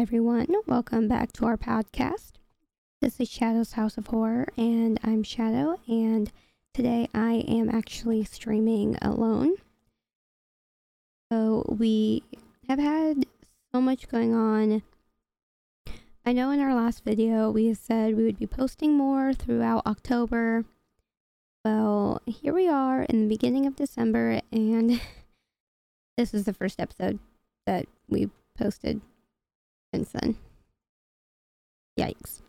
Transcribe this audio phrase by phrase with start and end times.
[0.00, 0.46] everyone?
[0.66, 2.32] Welcome back to our podcast.
[3.02, 6.32] This is Shadow's House of Horror, and I'm Shadow, and
[6.72, 9.56] today I am actually streaming alone.
[11.30, 12.22] So, we
[12.66, 13.26] have had
[13.74, 14.80] so much going on.
[16.24, 20.64] I know in our last video we said we would be posting more throughout October.
[21.62, 24.98] Well, here we are in the beginning of December, and
[26.16, 27.18] this is the first episode
[27.66, 29.02] that we posted
[29.92, 30.36] since then.
[31.98, 32.40] Yikes.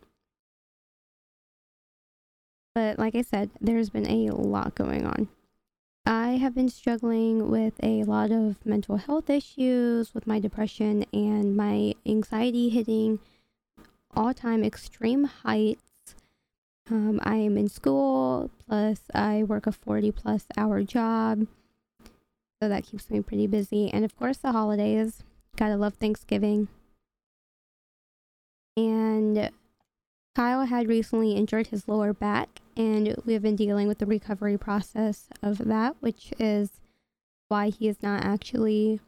[2.74, 5.28] But like I said, there's been a lot going on.
[6.04, 11.56] I have been struggling with a lot of mental health issues, with my depression and
[11.56, 13.20] my anxiety hitting
[14.14, 16.14] all time extreme heights.
[16.90, 21.46] Um, I am in school, plus, I work a 40 plus hour job.
[22.60, 23.88] So that keeps me pretty busy.
[23.92, 25.22] And of course, the holidays.
[25.56, 26.68] Gotta love Thanksgiving.
[28.76, 29.50] And
[30.34, 34.56] Kyle had recently injured his lower back, and we have been dealing with the recovery
[34.56, 36.80] process of that, which is
[37.48, 39.00] why he is not actually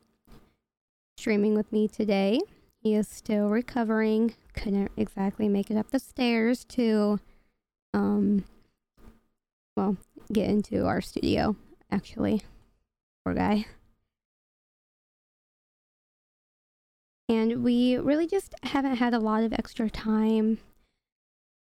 [1.16, 2.40] streaming with me today.
[2.82, 4.34] He is still recovering.
[4.52, 7.18] Couldn't exactly make it up the stairs to,
[7.94, 8.44] um,
[9.76, 9.96] well,
[10.30, 11.56] get into our studio,
[11.90, 12.42] actually.
[13.24, 13.64] Poor guy.
[17.28, 20.58] And we really just haven't had a lot of extra time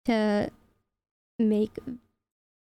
[0.06, 0.50] to
[1.38, 1.78] make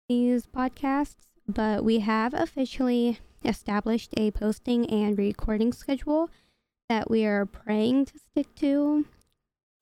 [0.09, 6.31] these podcasts, but we have officially established a posting and recording schedule
[6.89, 9.07] that we are praying to stick to.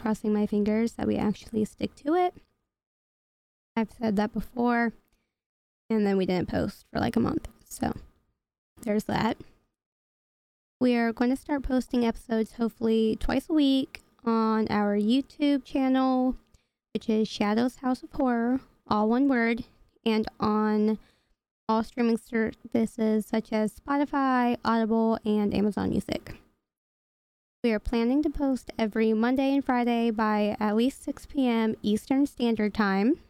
[0.00, 2.34] Crossing my fingers that we actually stick to it.
[3.76, 4.92] I've said that before,
[5.88, 7.48] and then we didn't post for like a month.
[7.68, 7.92] So
[8.82, 9.36] there's that.
[10.82, 16.34] We are going to start posting episodes hopefully twice a week on our YouTube channel,
[16.92, 18.58] which is Shadows House of Horror,
[18.88, 19.62] all one word,
[20.04, 20.98] and on
[21.68, 26.34] all streaming services such as Spotify, Audible, and Amazon Music.
[27.62, 31.76] We are planning to post every Monday and Friday by at least 6 p.m.
[31.82, 33.20] Eastern Standard Time.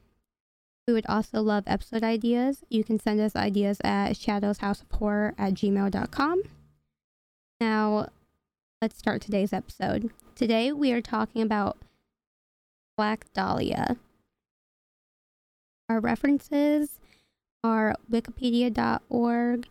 [0.88, 2.64] We would also love episode ideas.
[2.70, 6.42] You can send us ideas at shadowshouseofhorror at gmail.com.
[7.62, 8.08] Now,
[8.80, 10.10] let's start today's episode.
[10.34, 11.78] Today, we are talking about
[12.96, 13.98] Black Dahlia.
[15.88, 16.98] Our references
[17.62, 19.68] are wikipedia.org,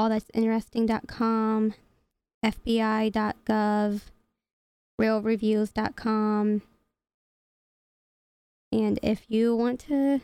[0.00, 1.74] allthat'sinteresting.com,
[2.44, 4.00] fbi.gov,
[5.00, 6.62] realreviews.com.
[8.72, 10.22] And if you want to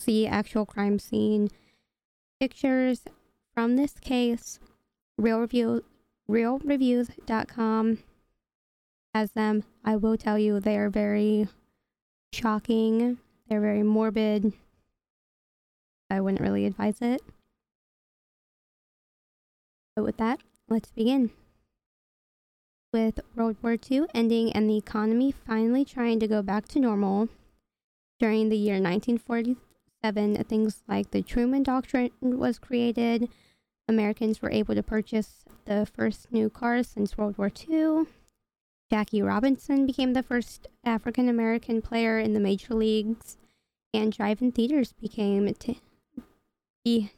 [0.00, 1.50] see actual crime scene
[2.40, 3.02] pictures
[3.54, 4.58] from this case,
[5.16, 5.46] Real
[6.28, 7.98] realreviews.com
[9.14, 9.64] has them.
[9.84, 11.48] I will tell you they are very
[12.32, 13.18] shocking.
[13.48, 14.52] They're very morbid.
[16.10, 17.22] I wouldn't really advise it.
[19.94, 21.30] But with that, let's begin.
[22.92, 27.28] With World War II ending and the economy finally trying to go back to normal,
[28.20, 33.28] during the year 1947, things like the Truman Doctrine was created.
[33.88, 38.06] Americans were able to purchase the first new cars since World War II.
[38.90, 43.36] Jackie Robinson became the first African American player in the major leagues,
[43.92, 45.80] and drive-in theaters became t-
[46.84, 47.12] he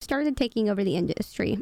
[0.00, 1.58] started taking over the industry.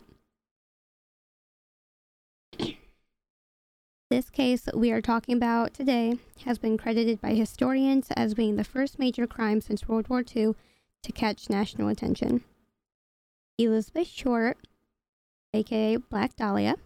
[4.10, 8.64] This case we are talking about today has been credited by historians as being the
[8.64, 10.54] first major crime since World War II
[11.02, 12.42] to catch national attention.
[13.58, 14.56] Elizabeth Short
[15.54, 16.76] aka Black Dahlia,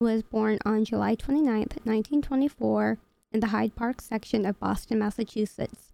[0.00, 2.98] was born on July 29, 1924,
[3.32, 5.92] in the Hyde Park section of Boston, Massachusetts.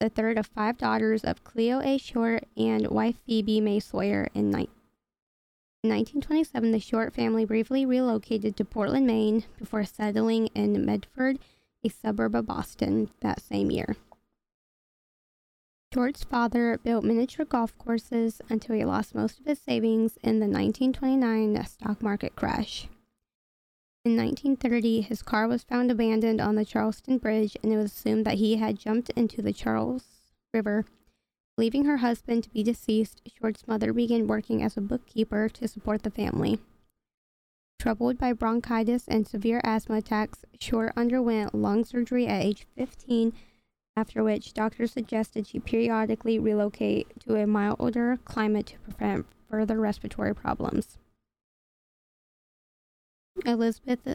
[0.00, 1.98] The third of five daughters of Cleo A.
[1.98, 4.70] Short and wife Phoebe Mae Sawyer in, ni-
[5.82, 11.38] in 1927, the Short family briefly relocated to Portland, Maine before settling in Medford,
[11.84, 13.96] a suburb of Boston, that same year.
[15.94, 20.46] Short's father built miniature golf courses until he lost most of his savings in the
[20.46, 22.88] 1929 stock market crash.
[24.04, 28.26] In 1930, his car was found abandoned on the Charlestown Bridge, and it was assumed
[28.26, 30.04] that he had jumped into the Charles
[30.52, 30.84] River.
[31.56, 36.02] Leaving her husband to be deceased, Short's mother began working as a bookkeeper to support
[36.02, 36.60] the family.
[37.80, 43.32] Troubled by bronchitis and severe asthma attacks, Short underwent lung surgery at age 15
[43.98, 50.32] after which doctors suggested she periodically relocate to a milder climate to prevent further respiratory
[50.32, 50.98] problems.
[53.44, 54.14] Elizabeth's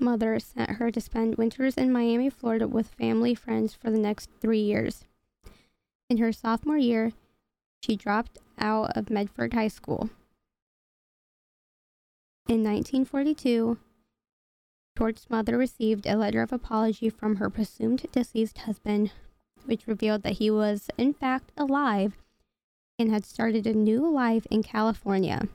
[0.00, 4.30] mother sent her to spend winters in Miami, Florida with family friends for the next
[4.40, 5.04] three years.
[6.10, 7.12] In her sophomore year,
[7.84, 10.10] she dropped out of Medford High School.
[12.48, 13.78] In 1942,
[14.96, 19.12] George's mother received a letter of apology from her presumed deceased husband,
[19.64, 22.16] which revealed that he was, in fact, alive
[22.98, 25.48] and had started a new life in California.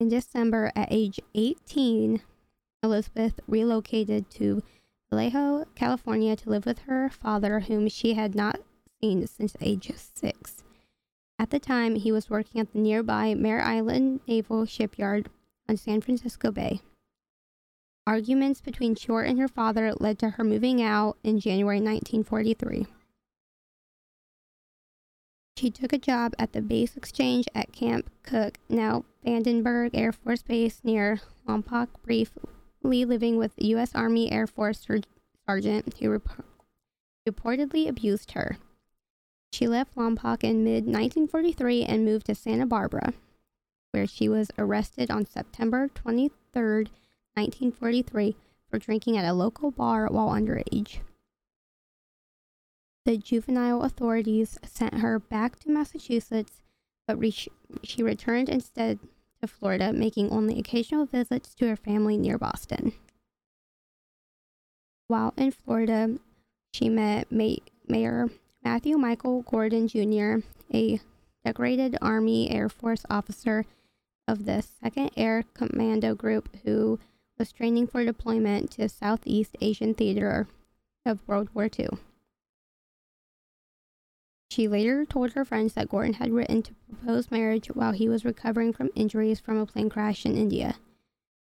[0.00, 2.22] In December, at age 18,
[2.82, 4.62] Elizabeth relocated to
[5.10, 8.60] Vallejo, California to live with her father, whom she had not
[9.00, 10.64] seen since age six.
[11.38, 15.28] At the time, he was working at the nearby Mare Island Naval Shipyard
[15.68, 16.80] on San Francisco Bay.
[18.06, 22.86] Arguments between Short and her father led to her moving out in January 1943.
[25.56, 30.42] She took a job at the base exchange at Camp Cooke, now Vandenberg Air Force
[30.42, 33.94] Base near Lompoc, briefly living with U.S.
[33.94, 34.86] Army Air Force
[35.46, 36.44] sergeant who rep-
[37.26, 38.58] reportedly abused her.
[39.54, 43.14] She left Lompoc in mid 1943 and moved to Santa Barbara,
[43.92, 46.88] where she was arrested on September 23,
[47.34, 48.36] 1943,
[48.70, 50.98] for drinking at a local bar while underage.
[53.04, 56.62] The juvenile authorities sent her back to Massachusetts,
[57.06, 57.34] but re-
[57.82, 58.98] she returned instead
[59.40, 62.92] to Florida, making only occasional visits to her family near Boston.
[65.06, 66.18] While in Florida,
[66.72, 68.30] she met May- Mayor
[68.64, 70.98] Matthew Michael Gordon Jr., a
[71.44, 73.66] decorated Army Air Force officer
[74.26, 76.98] of the 2nd Air Commando Group who
[77.44, 80.48] was training for deployment to Southeast Asian Theater
[81.04, 81.88] of World War II.
[84.50, 88.24] She later told her friends that Gordon had written to propose marriage while he was
[88.24, 90.76] recovering from injuries from a plane crash in India.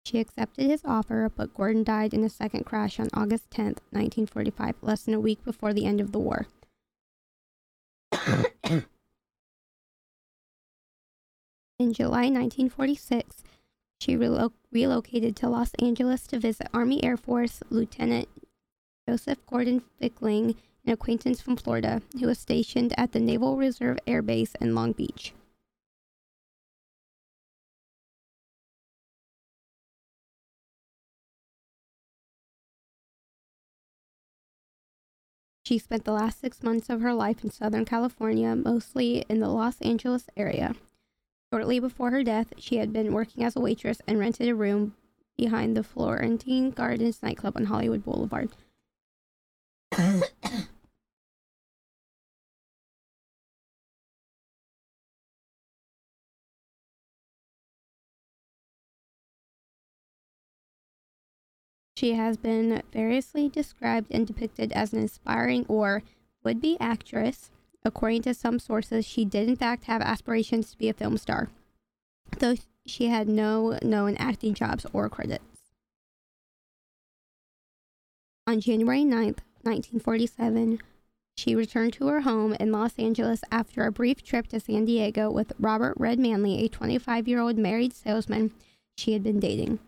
[0.07, 4.77] She accepted his offer, but Gordon died in a second crash on August 10, 1945,
[4.81, 6.47] less than a week before the end of the war.
[11.79, 13.43] in July 1946,
[14.01, 18.29] she relo- relocated to Los Angeles to visit Army Air Force Lieutenant
[19.07, 20.57] Joseph Gordon Fickling
[20.87, 24.93] an acquaintance from Florida who was stationed at the Naval Reserve Air Base in Long
[24.93, 25.35] Beach.
[35.63, 39.49] She spent the last six months of her life in Southern California, mostly in the
[39.49, 40.75] Los Angeles area.
[41.53, 44.95] Shortly before her death, she had been working as a waitress and rented a room
[45.37, 48.51] behind the Florentine Gardens nightclub on Hollywood Boulevard.
[61.97, 66.03] She has been variously described and depicted as an inspiring or
[66.43, 67.51] would be actress.
[67.85, 71.49] According to some sources, she did in fact have aspirations to be a film star,
[72.39, 72.57] though
[72.87, 75.45] she had no known acting jobs or credits.
[78.47, 80.81] On January 9th, 1947,
[81.37, 85.31] she returned to her home in Los Angeles after a brief trip to San Diego
[85.31, 88.53] with Robert Red Manley, a 25 year old married salesman
[88.99, 89.79] she had been dating.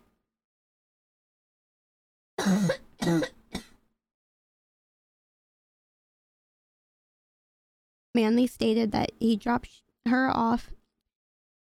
[8.15, 10.71] Manley stated that he dropped her off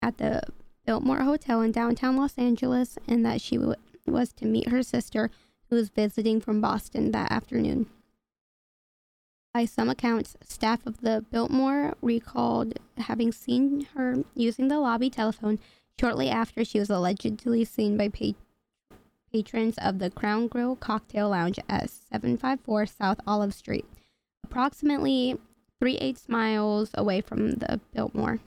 [0.02, 0.42] at the
[0.86, 3.76] Biltmore Hotel in downtown Los Angeles and that she w-
[4.06, 5.30] was to meet her sister
[5.68, 7.86] who was visiting from Boston that afternoon.
[9.54, 15.58] By some accounts, staff of the Biltmore recalled having seen her using the lobby telephone
[15.98, 18.32] shortly after she was allegedly seen by pa-
[19.32, 23.86] patrons of the Crown Grill Cocktail Lounge at 754 South Olive Street,
[24.44, 25.38] approximately
[25.80, 28.38] 3 8 miles away from the Biltmore.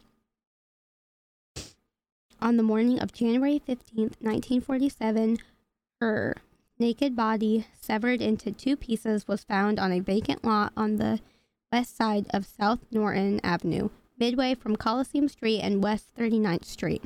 [2.40, 5.40] On the morning of January 15th, 1947,
[6.00, 6.36] her
[6.78, 11.20] naked body, severed into two pieces, was found on a vacant lot on the
[11.72, 17.04] west side of South Norton Avenue, midway from Coliseum Street and West 39th Street,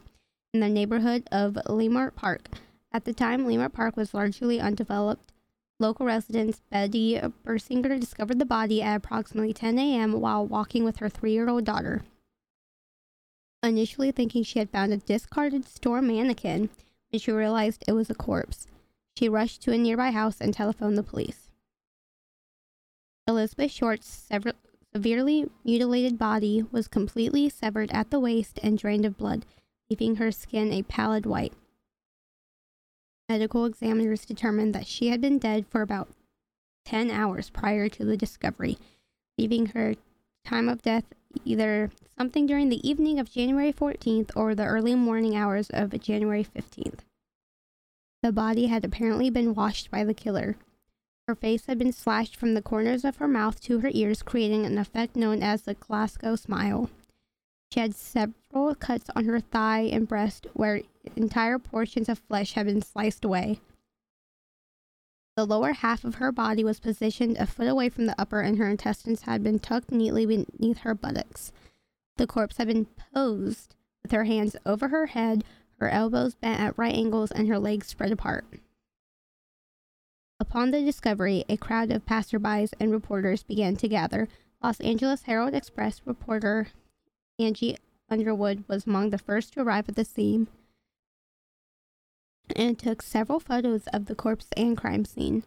[0.54, 2.50] in the neighborhood of Leimert Park.
[2.92, 5.32] At the time, Leimert Park was largely undeveloped.
[5.80, 10.14] Local residents Betty Bersinger discovered the body at approximately 10 a.m.
[10.20, 12.04] while walking with her three year old daughter.
[13.62, 16.70] Initially thinking she had found a discarded store mannequin,
[17.12, 18.68] when she realized it was a corpse,
[19.18, 21.50] she rushed to a nearby house and telephoned the police.
[23.28, 24.54] Elizabeth Short's sever-
[24.94, 29.46] severely mutilated body was completely severed at the waist and drained of blood,
[29.90, 31.54] leaving her skin a pallid white.
[33.30, 36.10] Medical examiners determined that she had been dead for about
[36.86, 38.78] 10 hours prior to the discovery,
[39.38, 39.96] leaving her
[40.46, 41.04] time of death
[41.44, 46.44] either something during the evening of January 14th or the early morning hours of January
[46.44, 47.00] 15th.
[48.24, 50.56] The body had apparently been washed by the killer.
[51.28, 54.66] Her face had been slashed from the corners of her mouth to her ears, creating
[54.66, 56.90] an effect known as the Glasgow smile.
[57.72, 60.82] She had several cuts on her thigh and breast where
[61.16, 63.60] entire portions of flesh had been sliced away.
[65.36, 68.58] The lower half of her body was positioned a foot away from the upper, and
[68.58, 71.52] her intestines had been tucked neatly beneath her buttocks.
[72.16, 75.44] The corpse had been posed with her hands over her head,
[75.80, 78.46] her elbows bent at right angles, and her legs spread apart.
[80.40, 84.28] Upon the discovery, a crowd of passerbys and reporters began to gather.
[84.64, 86.70] Los Angeles Herald Express reporter
[87.40, 87.78] Aggie
[88.10, 90.48] Underwood was among the first to arrive at the scene
[92.56, 95.44] and took several photos of the corpse and crime scene.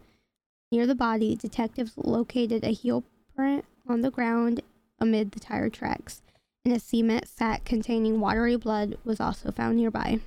[0.70, 3.02] Near the body, detectives located a heel
[3.34, 4.60] print on the ground
[5.00, 6.22] amid the tire tracks,
[6.64, 10.20] and a cement sack containing watery blood was also found nearby.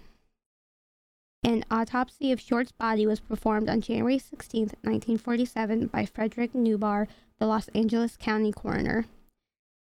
[1.43, 7.45] An autopsy of Short's body was performed on January 16, 1947, by Frederick Newbarr, the
[7.45, 9.05] Los Angeles County coroner.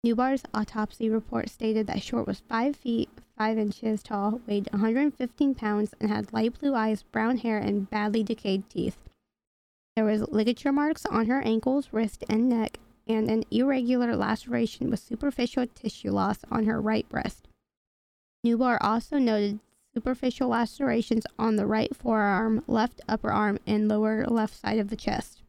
[0.05, 3.09] Newbarr's autopsy report stated that Short was 5 feet
[3.39, 8.21] 5 inches tall, weighed 115 pounds, and had light blue eyes, brown hair, and badly
[8.21, 8.97] decayed teeth.
[9.95, 14.99] There was ligature marks on her ankles, wrist, and neck, and an irregular laceration with
[14.99, 17.47] superficial tissue loss on her right breast.
[18.45, 19.59] Newbarr also noted
[19.95, 24.95] superficial lacerations on the right forearm, left upper arm, and lower left side of the
[24.95, 25.41] chest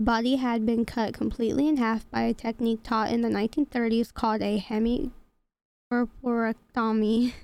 [0.00, 4.42] body had been cut completely in half by a technique taught in the 1930s called
[4.42, 7.34] a hemicorporectomy.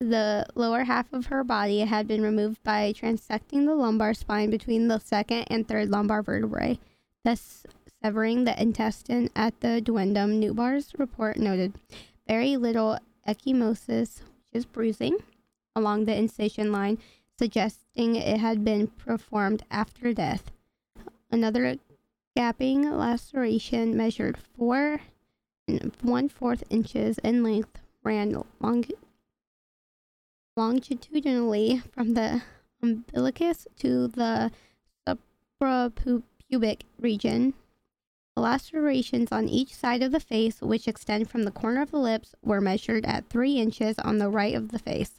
[0.00, 4.88] The lower half of her body had been removed by transecting the lumbar spine between
[4.88, 6.78] the second and third lumbar vertebrae,
[7.24, 7.66] thus
[8.02, 10.38] severing the intestine at the duodenum.
[10.38, 11.74] Newbarr's report noted
[12.28, 15.18] very little ecchymosis, which is bruising,
[15.74, 16.98] along the incision line,
[17.38, 20.50] suggesting it had been performed after death.
[21.30, 21.76] Another
[22.36, 25.00] gapping laceration measured four
[25.68, 28.84] and one fourth inches in length ran long,
[30.56, 32.42] longitudinally from the
[32.82, 34.50] umbilicus to the
[35.06, 37.54] suprapubic region.
[38.34, 41.98] The lacerations on each side of the face, which extend from the corner of the
[41.98, 45.18] lips, were measured at three inches on the right of the face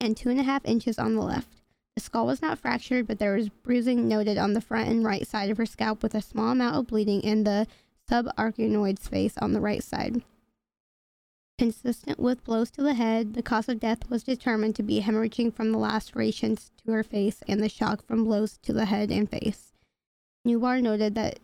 [0.00, 1.62] and two and a half inches on the left.
[1.94, 5.26] The skull was not fractured, but there was bruising noted on the front and right
[5.26, 7.66] side of her scalp with a small amount of bleeding in the
[8.08, 10.22] subarachnoid space on the right side.
[11.58, 15.54] Consistent with blows to the head, the cause of death was determined to be hemorrhaging
[15.54, 19.30] from the lacerations to her face and the shock from blows to the head and
[19.30, 19.72] face.
[20.46, 21.40] Newbarr noted that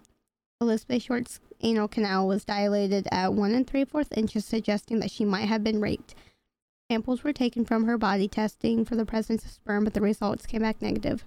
[0.60, 5.24] Elizabeth Short's anal canal was dilated at one and three fourths inches, suggesting that she
[5.24, 6.14] might have been raped.
[6.92, 10.44] Samples were taken from her body testing for the presence of sperm, but the results
[10.44, 11.24] came back negative.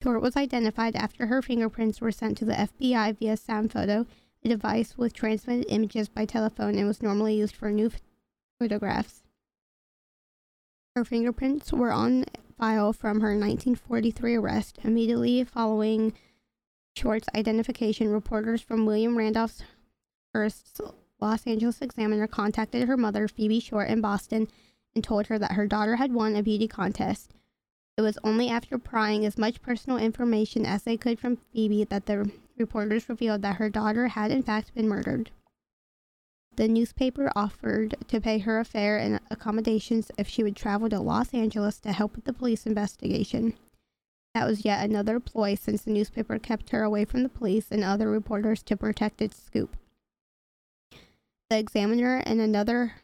[0.00, 4.06] Short was identified after her fingerprints were sent to the FBI via sound photo,
[4.44, 7.90] a device with transmitted images by telephone and was normally used for new
[8.60, 9.24] photographs.
[10.94, 12.26] Her fingerprints were on
[12.56, 14.78] file from her 1943 arrest.
[14.84, 16.12] Immediately following
[16.96, 19.58] Short's identification, reporters from William Randolph
[20.32, 20.80] Hearst's
[21.22, 24.48] Los Angeles Examiner contacted her mother, Phoebe Short, in Boston
[24.92, 27.32] and told her that her daughter had won a beauty contest.
[27.96, 32.06] It was only after prying as much personal information as they could from Phoebe that
[32.06, 35.30] the reporters revealed that her daughter had in fact been murdered.
[36.56, 40.98] The newspaper offered to pay her a fare and accommodations if she would travel to
[40.98, 43.54] Los Angeles to help with the police investigation.
[44.34, 47.84] That was yet another ploy since the newspaper kept her away from the police and
[47.84, 49.76] other reporters to protect its scoop.
[51.52, 52.94] The Examiner and another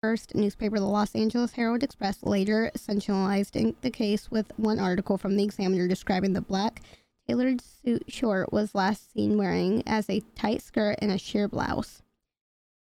[0.00, 5.36] Hearst newspaper, the Los Angeles Herald Express, later sensationalized the case with one article from
[5.36, 6.82] the Examiner describing the black
[7.26, 12.00] tailored suit Short was last seen wearing as a tight skirt and a sheer blouse.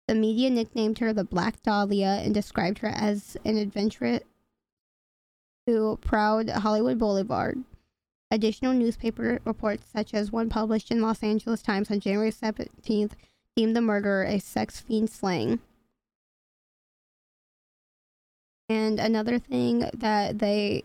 [0.09, 4.25] The media nicknamed her the Black Dahlia and described her as an adventurous
[5.69, 7.63] who prowled Hollywood Boulevard.
[8.33, 13.13] Additional newspaper reports, such as one published in Los Angeles Times on January 17th,
[13.59, 15.59] deemed the murderer a sex fiend slaying.
[18.69, 20.85] And another thing that they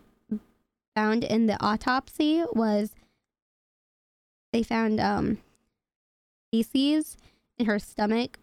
[0.95, 2.95] found in the autopsy was
[4.51, 5.37] they found um,
[6.51, 7.15] feces
[7.59, 8.39] in her stomach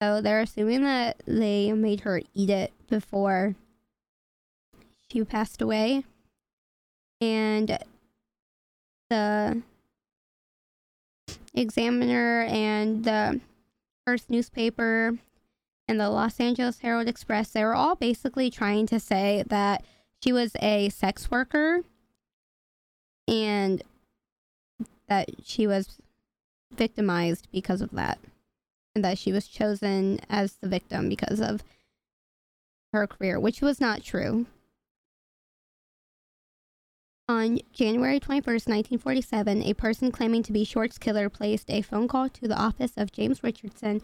[0.00, 3.56] So they're assuming that they made her eat it before
[5.10, 6.04] she passed away.
[7.20, 7.78] And
[9.10, 9.60] the
[11.52, 13.40] Examiner and the
[14.28, 15.18] Newspaper
[15.88, 19.84] and the Los Angeles Herald Express, they were all basically trying to say that
[20.22, 21.80] she was a sex worker
[23.26, 23.82] and
[25.08, 25.98] that she was
[26.72, 28.18] victimized because of that
[28.94, 31.62] and that she was chosen as the victim because of
[32.92, 34.46] her career, which was not true.
[37.30, 42.28] On January 21st, 1947, a person claiming to be Short's killer placed a phone call
[42.28, 44.02] to the office of James Richardson,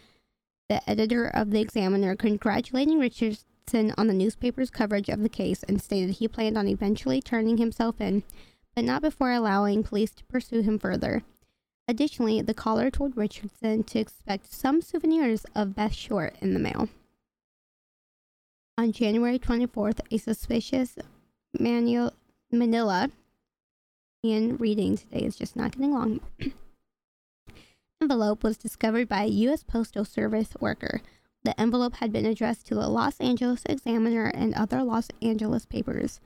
[0.68, 5.82] the editor of the Examiner, congratulating Richardson on the newspaper's coverage of the case and
[5.82, 8.22] stated he planned on eventually turning himself in,
[8.76, 11.24] but not before allowing police to pursue him further.
[11.88, 16.88] Additionally, the caller told Richardson to expect some souvenirs of Beth Short in the mail.
[18.78, 20.96] On January 24th, a suspicious
[21.58, 22.12] manual
[22.58, 23.10] Manila
[24.24, 26.20] and reading today is just not getting long.
[28.00, 29.62] envelope was discovered by a U.S.
[29.62, 31.00] Postal Service worker.
[31.44, 36.20] The envelope had been addressed to the Los Angeles Examiner and other Los Angeles papers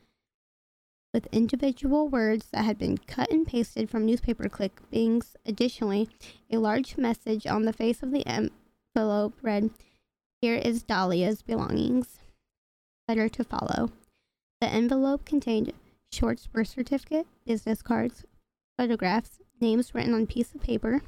[1.12, 5.36] with individual words that had been cut and pasted from newspaper clippings.
[5.44, 6.08] Additionally,
[6.50, 9.70] a large message on the face of the envelope read,
[10.40, 12.18] Here is Dahlia's belongings.
[13.08, 13.90] Letter to follow.
[14.60, 15.72] The envelope contained
[16.12, 18.24] Short's birth certificate, business cards,
[18.76, 21.02] photographs, names written on piece of paper,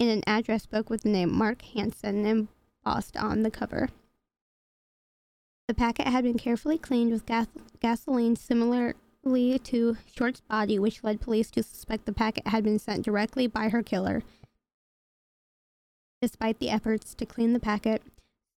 [0.00, 3.88] and an address book with the name Mark Hansen embossed on the cover.
[5.68, 7.48] The packet had been carefully cleaned with gas-
[7.80, 8.94] gasoline similarly
[9.64, 13.68] to Short's body, which led police to suspect the packet had been sent directly by
[13.68, 14.22] her killer.
[16.22, 18.02] Despite the efforts to clean the packet,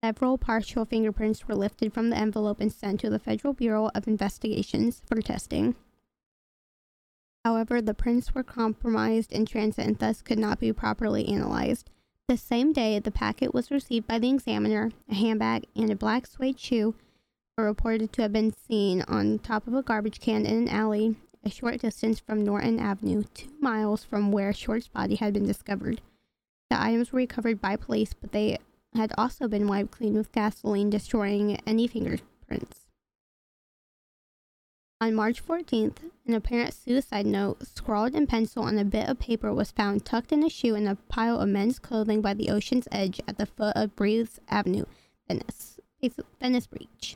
[0.03, 4.07] several partial fingerprints were lifted from the envelope and sent to the Federal Bureau of
[4.07, 5.75] Investigations for testing.
[7.45, 11.89] However, the prints were compromised in transit and thus could not be properly analyzed.
[12.27, 14.91] The same day, the packet was received by the examiner.
[15.09, 16.95] A handbag and a black suede shoe
[17.57, 21.15] were reported to have been seen on top of a garbage can in an alley
[21.43, 26.01] a short distance from Norton Avenue, two miles from where Short's body had been discovered.
[26.69, 28.57] The items were recovered by police, but they
[28.95, 32.87] had also been wiped clean with gasoline, destroying any fingerprints.
[35.01, 35.97] On March 14th,
[36.27, 40.33] an apparent suicide note scrawled in pencil on a bit of paper was found tucked
[40.33, 43.45] in a shoe in a pile of men's clothing by the ocean's edge at the
[43.45, 44.83] foot of Breeze Avenue,
[45.27, 45.79] Venice,
[46.41, 47.15] Venice Beach.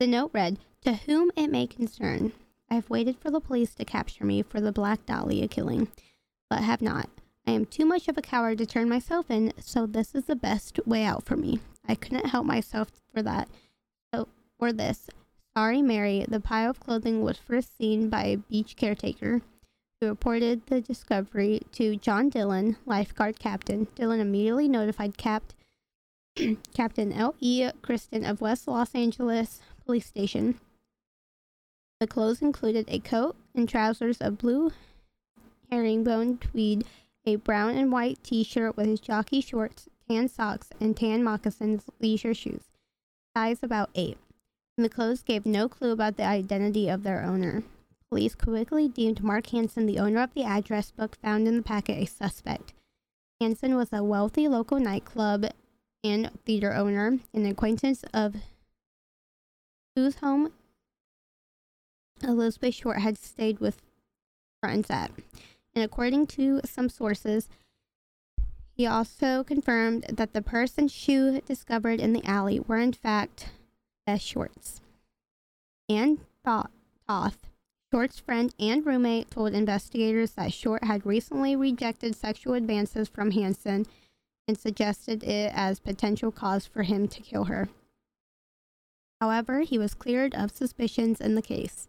[0.00, 2.32] The note read, To whom it may concern,
[2.68, 5.88] I have waited for the police to capture me for the Black Dahlia killing,
[6.48, 7.08] but have not.
[7.46, 10.36] I am too much of a coward to turn myself in, so this is the
[10.36, 11.60] best way out for me.
[11.88, 13.48] I couldn't help myself for that.
[14.14, 15.08] So, for this,
[15.56, 19.42] sorry, Mary, the pile of clothing was first seen by a beach caretaker
[20.00, 23.88] who reported the discovery to John Dillon, lifeguard captain.
[23.94, 25.54] Dillon immediately notified Capt.
[26.74, 27.68] Captain L.E.
[27.82, 30.60] Kristen of West Los Angeles police station.
[31.98, 34.70] The clothes included a coat and trousers of blue
[35.70, 36.84] herringbone tweed,
[37.26, 41.84] a brown and white t shirt with his jockey shorts, tan socks, and tan moccasins
[42.00, 42.64] leisure shoes.
[43.36, 44.16] Size about 8.
[44.76, 47.62] And the clothes gave no clue about the identity of their owner.
[48.10, 51.98] Police quickly deemed Mark Hansen, the owner of the address book found in the packet,
[51.98, 52.72] a suspect.
[53.40, 55.46] Hansen was a wealthy local nightclub
[56.02, 58.34] and theater owner, an acquaintance of
[59.94, 60.52] whose home
[62.22, 63.80] Elizabeth Short had stayed with
[64.60, 65.10] friends at.
[65.74, 67.48] And according to some sources,
[68.72, 73.50] he also confirmed that the person's shoe discovered in the alley were in fact
[74.06, 74.80] Beth Short's.
[75.88, 77.46] Ann Toth,
[77.92, 83.86] Short's friend and roommate, told investigators that Short had recently rejected sexual advances from Hansen
[84.48, 87.68] and suggested it as potential cause for him to kill her.
[89.20, 91.86] However, he was cleared of suspicions in the case.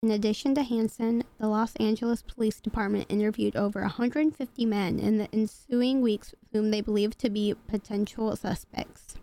[0.00, 5.28] In addition to Hansen, the Los Angeles Police Department interviewed over 150 men in the
[5.32, 9.16] ensuing weeks whom they believed to be potential suspects.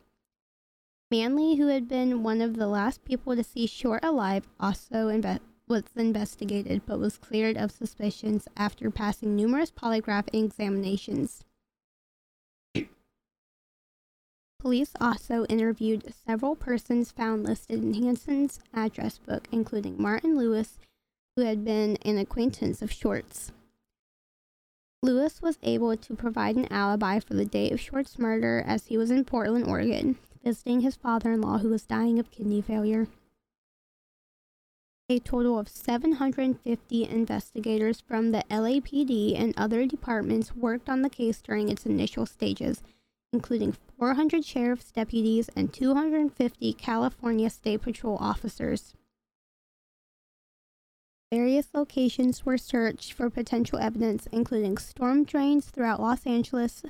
[1.09, 5.39] Manley, who had been one of the last people to see Short alive, also inve-
[5.65, 11.45] was investigated but was cleared of suspicions after passing numerous polygraph examinations.
[14.65, 20.79] Police also interviewed several persons found listed in Hansen's address book, including Martin Lewis,
[21.35, 23.51] who had been an acquaintance of Short's.
[25.03, 28.97] Lewis was able to provide an alibi for the date of Short's murder as he
[28.97, 33.05] was in Portland, Oregon, visiting his father in law who was dying of kidney failure.
[35.09, 41.39] A total of 750 investigators from the LAPD and other departments worked on the case
[41.39, 42.81] during its initial stages,
[43.35, 48.93] including 400 sheriff's deputies and 250 California State Patrol officers.
[51.33, 56.81] Various locations were searched for potential evidence, including storm drains throughout Los Angeles,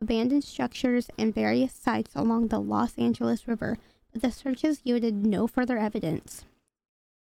[0.00, 3.76] abandoned structures, and various sites along the Los Angeles River,
[4.12, 6.44] but the searches yielded no further evidence.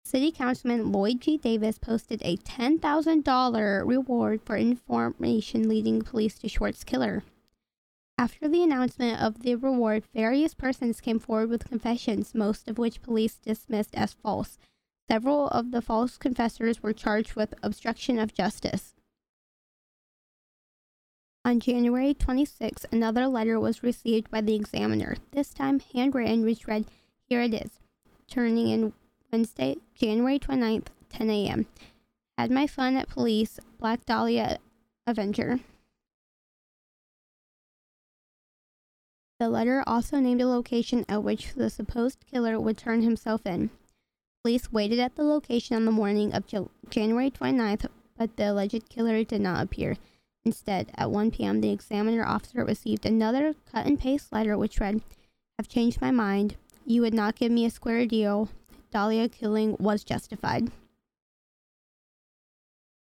[0.03, 1.37] City Councilman Lloyd G.
[1.37, 7.23] Davis posted a $10,000 reward for information leading police to Short's killer.
[8.17, 13.01] After the announcement of the reward, various persons came forward with confessions, most of which
[13.01, 14.57] police dismissed as false.
[15.09, 18.95] Several of the false confessors were charged with obstruction of justice.
[21.43, 26.85] On January 26, another letter was received by the examiner, this time handwritten, which read,
[27.27, 27.79] Here it is,
[28.27, 28.93] turning in
[29.31, 31.67] Wednesday, January 29th, 10 a.m.
[32.37, 34.57] Had my fun at police, Black Dahlia
[35.05, 35.59] Avenger.
[39.39, 43.69] The letter also named a location at which the supposed killer would turn himself in.
[44.43, 46.45] Police waited at the location on the morning of
[46.89, 49.97] January 29th, but the alleged killer did not appear.
[50.45, 54.97] Instead, at 1 p.m., the examiner officer received another cut and paste letter which read,
[54.97, 55.01] I
[55.59, 56.55] Have changed my mind.
[56.85, 58.49] You would not give me a square deal.
[58.91, 60.71] Dahlia killing was justified.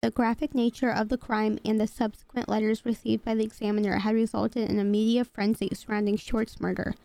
[0.07, 4.15] The graphic nature of the crime and the subsequent letters received by the examiner had
[4.15, 6.95] resulted in a media frenzy surrounding Short's murder.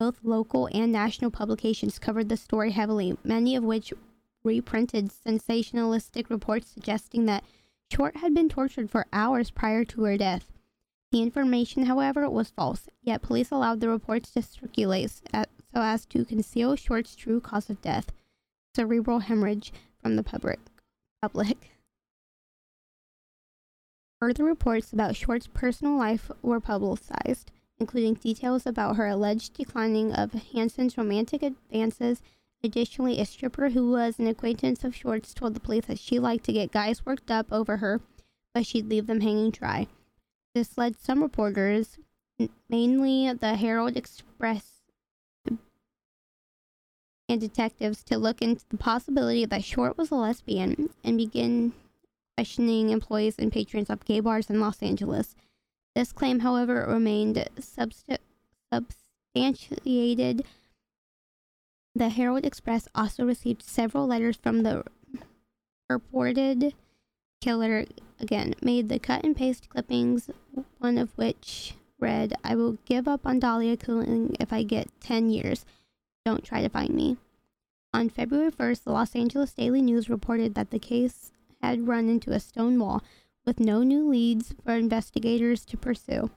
[0.00, 3.92] Both local and national publications covered the story heavily, many of which
[4.42, 7.44] reprinted sensationalistic reports suggesting that
[7.92, 10.48] Short had been tortured for hours prior to her death.
[11.12, 15.44] The information, however, was false, yet police allowed the reports to circulate so
[15.74, 18.10] as to conceal Short's true cause of death
[18.74, 20.58] cerebral hemorrhage from the public.
[21.22, 21.77] public.
[24.20, 30.32] Further reports about Short's personal life were publicized including details about her alleged declining of
[30.32, 32.22] Hansen's romantic advances.
[32.62, 36.44] Additionally, a stripper who was an acquaintance of Short's told the police that she liked
[36.44, 38.00] to get guys worked up over her,
[38.52, 39.86] but she'd leave them hanging dry.
[40.54, 41.98] This led some reporters,
[42.68, 44.82] mainly the Herald Express
[47.28, 51.74] and detectives, to look into the possibility that Short was a lesbian and begin
[52.38, 55.34] questioning employees and patrons of gay bars in Los Angeles.
[55.96, 58.18] This claim, however, remained subst-
[58.72, 60.44] substantiated.
[61.96, 64.84] The Herald Express also received several letters from the
[65.88, 66.74] purported
[67.40, 67.86] killer.
[68.20, 70.30] Again, made the cut and paste clippings,
[70.78, 75.30] one of which read, I will give up on Dahlia killing if I get 10
[75.30, 75.66] years.
[76.24, 77.16] Don't try to find me.
[77.92, 82.32] On February 1st, the Los Angeles Daily News reported that the case had run into
[82.32, 83.02] a stone wall
[83.44, 86.30] with no new leads for investigators to pursue.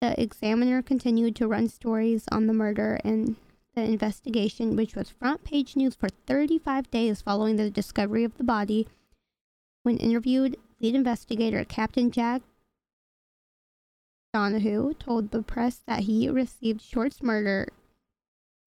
[0.00, 3.36] The examiner continued to run stories on the murder and
[3.74, 8.44] the investigation, which was front page news for 35 days following the discovery of the
[8.44, 8.86] body.
[9.82, 12.42] When interviewed, lead investigator Captain Jack
[14.34, 17.68] Donahoe told the press that he received Short's murder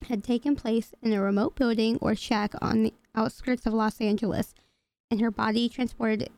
[0.04, 4.56] had taken place in a remote building or shack on the outskirts of Los Angeles,
[5.10, 6.30] and her body transported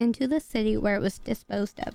[0.00, 1.94] into the city where it was disposed of.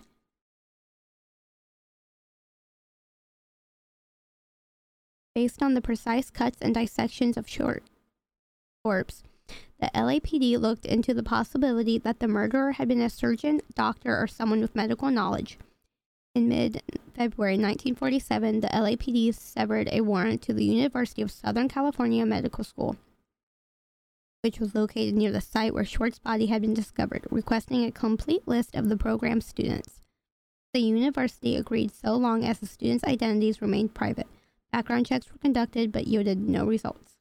[5.35, 7.83] Based on the precise cuts and dissections of short
[8.83, 9.23] corpse,
[9.79, 14.27] the LAPD looked into the possibility that the murderer had been a surgeon, doctor, or
[14.27, 15.57] someone with medical knowledge.
[16.35, 16.83] In mid
[17.15, 22.97] February 1947, the LAPD severed a warrant to the University of Southern California Medical School
[24.41, 28.47] which was located near the site where Short's body had been discovered, requesting a complete
[28.47, 30.01] list of the program's students.
[30.73, 34.27] The university agreed so long as the students' identities remained private.
[34.71, 37.13] Background checks were conducted but yielded no results.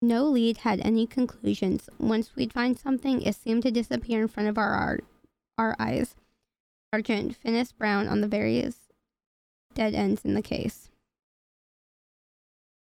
[0.00, 1.88] No lead had any conclusions.
[1.98, 4.98] Once we'd find something, it seemed to disappear in front of our, our,
[5.58, 6.14] our eyes.
[6.94, 8.76] Sergeant Finis Brown on the various
[9.74, 10.87] dead ends in the case.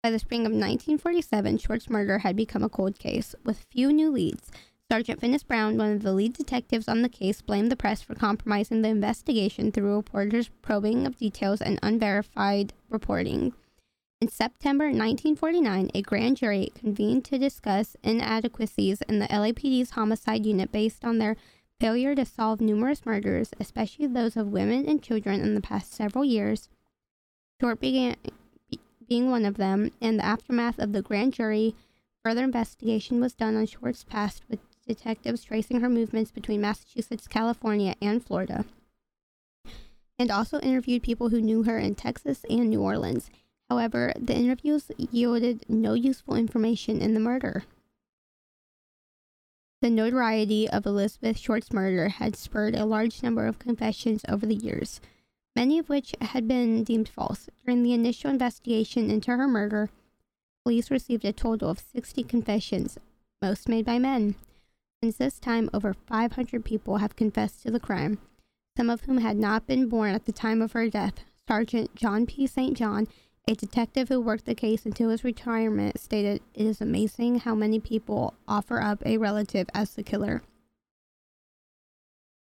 [0.03, 4.11] By the spring of 1947, Short's murder had become a cold case, with few new
[4.11, 4.51] leads.
[4.91, 8.13] Sergeant Finis Brown, one of the lead detectives on the case, blamed the press for
[8.13, 13.53] compromising the investigation through reporters' probing of details and unverified reporting.
[14.19, 20.69] In September 1949, a grand jury convened to discuss inadequacies in the LAPD's homicide unit
[20.69, 21.37] based on their
[21.79, 26.25] failure to solve numerous murders, especially those of women and children in the past several
[26.25, 26.67] years.
[27.61, 28.17] Short began
[29.07, 29.91] being one of them.
[30.01, 31.75] In the aftermath of the grand jury,
[32.23, 37.95] further investigation was done on Short's past with detectives tracing her movements between Massachusetts, California,
[38.01, 38.65] and Florida,
[40.19, 43.29] and also interviewed people who knew her in Texas and New Orleans.
[43.69, 47.63] However, the interviews yielded no useful information in the murder.
[49.81, 54.55] The notoriety of Elizabeth Short's murder had spurred a large number of confessions over the
[54.55, 55.01] years,
[55.55, 57.49] many of which had been deemed false.
[57.65, 59.89] During the initial investigation into her murder,
[60.63, 62.97] police received a total of 60 confessions,
[63.41, 64.35] most made by men.
[65.01, 68.19] Since this time, over 500 people have confessed to the crime,
[68.77, 71.25] some of whom had not been born at the time of her death.
[71.47, 72.47] Sergeant John P.
[72.47, 72.77] St.
[72.77, 73.07] John
[73.47, 77.79] a detective who worked the case until his retirement stated, It is amazing how many
[77.79, 80.43] people offer up a relative as the killer.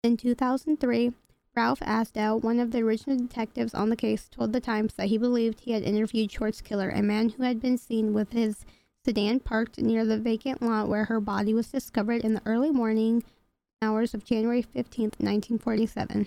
[0.05, 1.13] In 2003,
[1.57, 5.17] Ralph Asdell, one of the original detectives on the case, told the Times that he
[5.17, 8.67] believed he had interviewed Short's killer, a man who had been seen with his
[9.03, 13.25] sedan parked near the vacant lot where her body was discovered in the early morning
[13.81, 16.27] hours of January 15, 1947.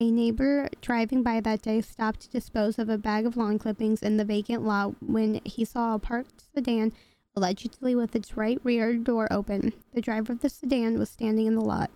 [0.00, 4.02] A neighbor driving by that day stopped to dispose of a bag of lawn clippings
[4.02, 6.92] in the vacant lot when he saw a parked sedan,
[7.34, 9.74] allegedly with its right rear door open.
[9.92, 11.90] The driver of the sedan was standing in the lot.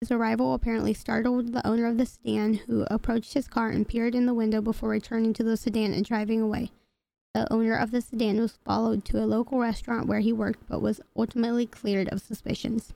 [0.00, 4.14] His arrival apparently startled the owner of the sedan, who approached his car and peered
[4.14, 6.72] in the window before returning to the sedan and driving away.
[7.34, 10.80] The owner of the sedan was followed to a local restaurant where he worked but
[10.80, 12.94] was ultimately cleared of suspicions.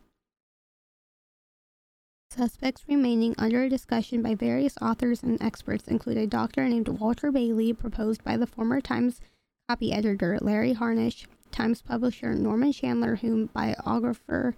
[2.31, 7.75] Suspects remaining under discussion by various authors and experts include a doctor named Walter Bayley,
[7.75, 9.21] proposed by the former Times
[9.69, 14.57] copy editor Larry Harnisch, Times publisher Norman Chandler, whom biographer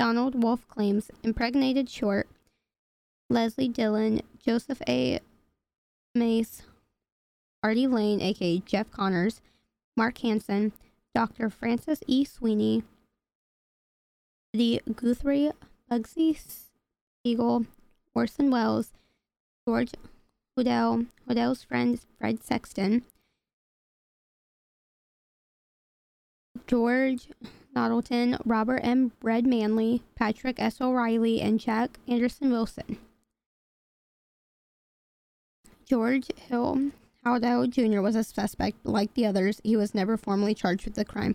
[0.00, 2.26] Donald Wolfe claims impregnated Short,
[3.28, 5.20] Leslie Dillon, Joseph A.
[6.14, 6.62] Mace,
[7.62, 9.42] Artie Lane, aka Jeff Connors,
[9.98, 10.72] Mark Hansen,
[11.14, 11.50] Dr.
[11.50, 12.24] Francis E.
[12.24, 12.82] Sweeney,
[14.54, 15.50] the Guthrie
[15.92, 16.40] Bugsy
[17.22, 17.66] Siegel,
[18.14, 18.92] Orson Welles,
[19.68, 19.92] George
[20.58, 23.02] Hodel, Hodel's friend Fred Sexton,
[26.66, 27.28] George
[27.74, 29.12] Knowlton, Robert M.
[29.22, 30.80] Red Manley, Patrick S.
[30.80, 32.98] O'Reilly, and Jack Anderson Wilson.
[35.86, 36.92] George Hill
[37.24, 38.00] Hodel Jr.
[38.00, 41.34] was a suspect, but like the others, he was never formally charged with the crime.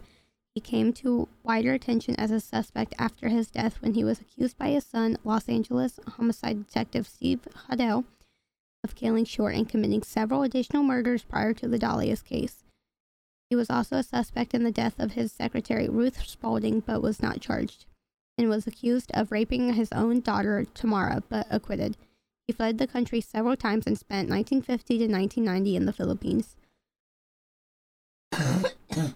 [0.54, 4.58] He came to wider attention as a suspect after his death when he was accused
[4.58, 8.06] by his son, Los Angeles homicide detective Steve Hodel,
[8.84, 12.65] of killing Short and committing several additional murders prior to the Dahlia's case.
[13.50, 17.22] He was also a suspect in the death of his secretary, Ruth Spaulding, but was
[17.22, 17.86] not charged,
[18.38, 21.96] and was accused of raping his own daughter, Tamara, but acquitted.
[22.48, 26.56] He fled the country several times and spent 1950 to 1990 in the Philippines.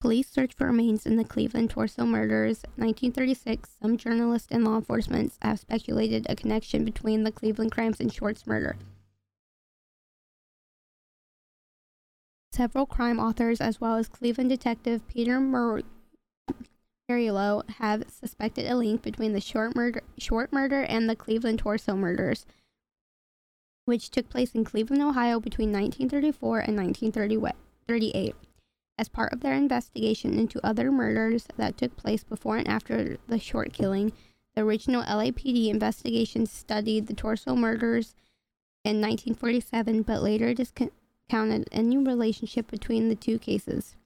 [0.00, 2.62] Police search for remains in the Cleveland torso murders.
[2.76, 8.12] 1936, some journalists and law enforcement have speculated a connection between the Cleveland crimes and
[8.12, 8.76] Short's murder.
[12.58, 15.84] Several crime authors, as well as Cleveland detective Peter Mur-
[17.08, 22.46] have suspected a link between the short murder, short murder and the Cleveland torso murders,
[23.84, 28.34] which took place in Cleveland, Ohio between 1934 and 1938
[28.98, 33.38] as part of their investigation into other murders that took place before and after the
[33.38, 34.12] short killing.
[34.56, 38.16] The original LAPD investigation studied the torso murders
[38.84, 40.52] in 1947, but later
[41.28, 43.96] discounted any relationship between the two cases.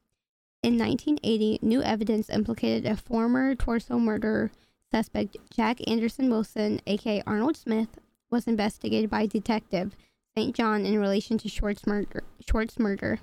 [0.62, 4.50] In 1980, new evidence implicated a former torso murder
[4.90, 7.98] suspect, Jack Anderson Wilson, aka Arnold Smith,
[8.30, 9.94] was investigated by Detective
[10.36, 10.54] St.
[10.54, 12.24] John in relation to Short's murder.
[12.46, 13.20] Short's murder.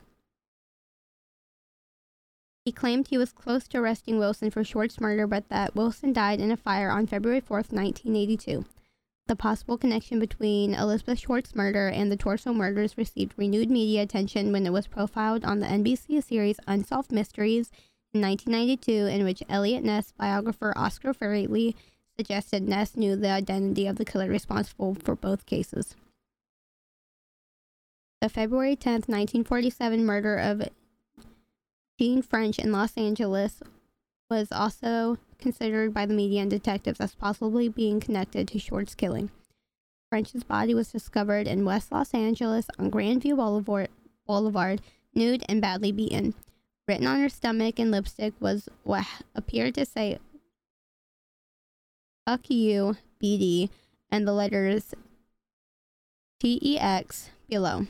[2.66, 6.40] He claimed he was close to arresting Wilson for Short's murder, but that Wilson died
[6.40, 8.66] in a fire on February 4, 1982.
[9.30, 14.52] The possible connection between Elizabeth Short's murder and the Torso murders received renewed media attention
[14.52, 17.70] when it was profiled on the NBC series Unsolved Mysteries
[18.12, 21.76] in 1992, in which Eliot Ness biographer Oscar Fraley
[22.18, 25.96] suggested Ness knew the identity of the killer responsible for both cases.
[28.22, 30.68] The February 10, 1947 murder of
[32.00, 33.62] Jeanne French in Los Angeles
[34.28, 39.32] was also considered by the media and detectives as possibly being connected to Short's killing.
[40.10, 43.90] French's body was discovered in West Los Angeles on Grandview Boulevard,
[44.28, 44.82] Boulevard,
[45.14, 46.34] nude and badly beaten.
[46.88, 50.18] Written on her stomach in lipstick was what appeared to say
[52.26, 53.70] "Fuck you, BD,"
[54.12, 54.96] and the letters
[56.40, 57.86] TEX below.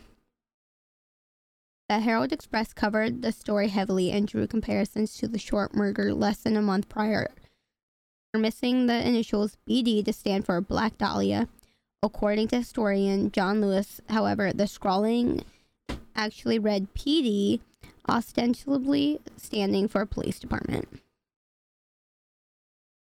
[1.89, 6.37] The Herald Express covered the story heavily and drew comparisons to the short murder less
[6.37, 7.31] than a month prior,
[8.31, 11.47] missing the initials BD to stand for Black Dahlia.
[12.03, 15.43] According to historian John Lewis, however, the scrawling
[16.15, 17.59] actually read PD,
[18.07, 20.87] ostensibly standing for police department.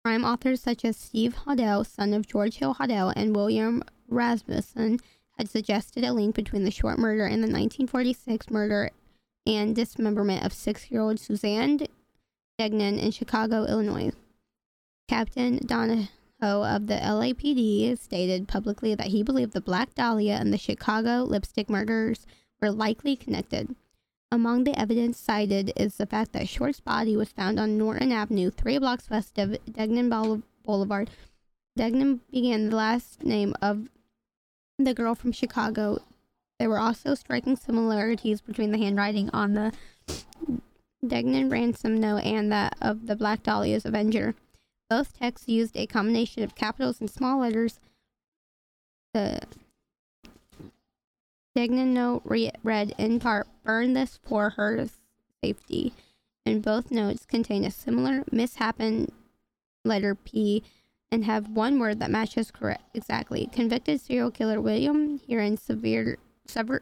[0.03, 4.99] Crime authors such as Steve Hodel, son of George Hill Hodel, and William Rasmussen
[5.43, 8.89] had suggested a link between the short murder and the 1946 murder
[9.45, 11.79] and dismemberment of six year old Suzanne
[12.57, 14.11] Degnan in Chicago, Illinois.
[15.09, 16.07] Captain Donahoe
[16.41, 21.69] of the LAPD stated publicly that he believed the Black Dahlia and the Chicago lipstick
[21.69, 22.25] murders
[22.61, 23.75] were likely connected.
[24.31, 28.49] Among the evidence cited is the fact that Short's body was found on Norton Avenue,
[28.49, 31.09] three blocks west of Degnan Boulevard.
[31.75, 33.89] Degnan began the last name of
[34.83, 35.99] the girl from Chicago.
[36.59, 39.73] There were also striking similarities between the handwriting on the
[41.05, 44.35] Degnan ransom note and that of the Black Dahlia's Avenger.
[44.89, 47.79] Both texts used a combination of capitals and small letters.
[49.13, 49.41] The
[51.55, 54.87] Degnan note re- read in part, Burn this for her
[55.43, 55.93] safety.
[56.45, 59.09] And both notes contain a similar mishappen
[59.85, 60.63] letter P
[61.13, 63.47] and have one word that matches correct exactly.
[63.53, 66.81] Convicted serial killer William Heirens severe, sever,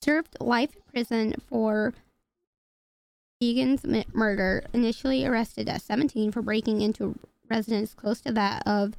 [0.00, 1.94] served life in prison for
[3.40, 7.16] Degnan's murder, initially arrested at 17 for breaking into
[7.48, 8.94] residence close to that of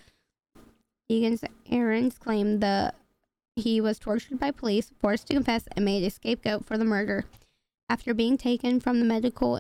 [1.10, 2.96] Degnan's Heirens claim that
[3.58, 7.26] he was tortured by police, forced to confess, and made a scapegoat for the murder.
[7.90, 9.60] After being taken from the medical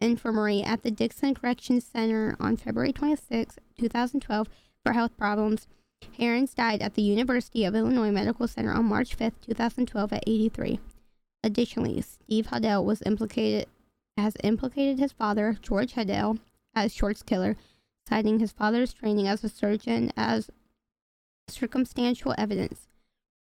[0.00, 4.48] infirmary at the Dixon Corrections Center on February 26, 2012,
[4.82, 5.66] for health problems,
[6.18, 10.80] Heirens died at the University of Illinois Medical Center on March 5, 2012, at 83.
[11.42, 13.66] Additionally, Steve Hodel was implicated
[14.16, 16.38] has implicated his father, George Hodel,
[16.74, 17.56] as Short's killer,
[18.08, 20.50] citing his father's training as a surgeon as
[21.48, 22.88] circumstantial evidence.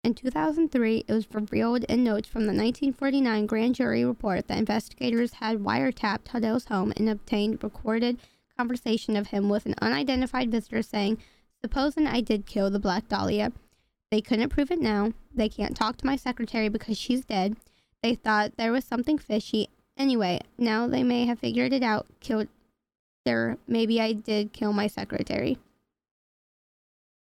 [0.05, 5.35] In 2003, it was revealed in notes from the 1949 grand jury report that investigators
[5.35, 8.19] had wiretapped Hodel's home and obtained recorded
[8.57, 11.19] conversation of him with an unidentified visitor saying,
[11.63, 13.53] Supposing I did kill the Black Dahlia.
[14.11, 15.13] They couldn't prove it now.
[15.35, 17.57] They can't talk to my secretary because she's dead.
[18.03, 22.07] They thought there was something fishy Anyway, now they may have figured it out.
[22.21, 22.49] Killed
[23.25, 23.57] there.
[23.67, 25.59] Maybe I did kill my secretary.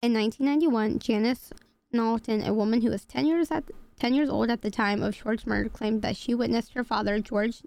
[0.02, 1.50] In 1991, Janice
[1.92, 3.64] Knowlton, a woman who was 10 years at
[3.98, 7.18] 10 years old at the time of Short's murder, claimed that she witnessed her father,
[7.18, 7.62] George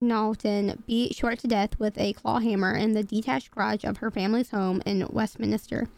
[0.00, 4.10] Knowlton, beat Short to death with a claw hammer in the detached garage of her
[4.10, 5.88] family's home in Westminster.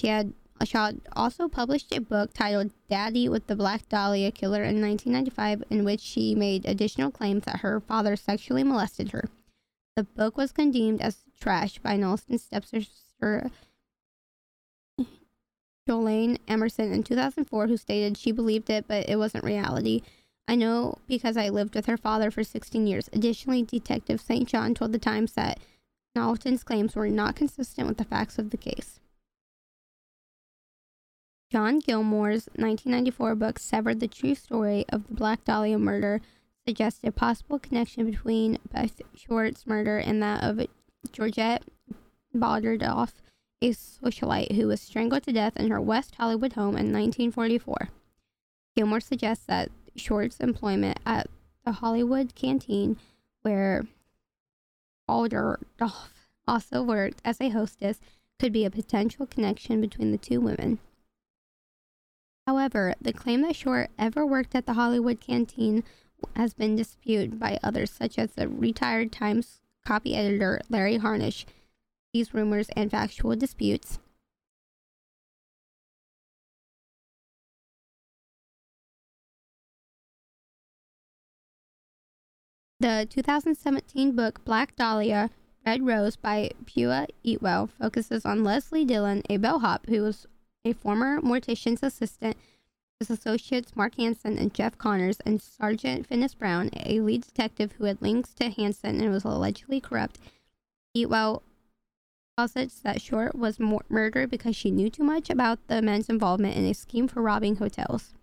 [0.00, 0.32] She had
[0.64, 5.84] Shaw also published a book titled Daddy with the Black Dahlia Killer in 1995, in
[5.84, 9.28] which she made additional claims that her father sexually molested her.
[9.94, 13.50] The book was condemned as trash by Knowlton's stepsister
[15.88, 20.02] Jolene Emerson in 2004, who stated she believed it, but it wasn't reality.
[20.46, 23.08] I know because I lived with her father for 16 years.
[23.12, 24.46] Additionally, Detective St.
[24.46, 25.58] John told the Times that
[26.14, 29.00] Knowlton's claims were not consistent with the facts of the case.
[31.50, 36.20] John Gilmore's 1994 book severed the true story of the Black Dahlia murder,
[36.66, 40.66] suggested a possible connection between Beth Short's murder and that of
[41.12, 41.62] Georgette
[42.34, 43.12] Bauerdorf,
[43.60, 47.88] a socialite who was strangled to death in her West Hollywood home in 1944.
[48.76, 51.28] Gilmore suggests that Short's employment at
[51.64, 52.96] the Hollywood canteen,
[53.42, 53.86] where
[55.08, 55.58] Bauerdorf
[56.46, 58.00] also worked as a hostess,
[58.38, 60.78] could be a potential connection between the two women.
[62.46, 65.82] However, the claim that Short ever worked at the Hollywood canteen
[66.36, 71.44] has been disputed by others, such as the retired Times copy editor Larry Harnisch.
[72.12, 73.98] These rumors and factual disputes
[82.80, 85.30] The 2017 book Black Dahlia
[85.66, 86.90] Red Rose by Piu
[87.24, 90.28] Eatwell focuses on Leslie Dillon, a bellhop who was
[90.64, 92.36] a former mortician's assistant,
[93.00, 97.84] his associates Mark Hansen and Jeff Connors, and Sergeant Finis Brown, a lead detective who
[97.86, 100.20] had links to Hansen and was allegedly corrupt.
[100.96, 101.42] Eatwell
[102.38, 106.56] posits that Short was mor- murdered because she knew too much about the men's involvement
[106.56, 108.14] in a scheme for robbing hotels.